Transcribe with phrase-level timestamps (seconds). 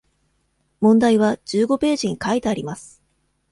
[0.81, 3.03] 問題は十五ページに書いてあります。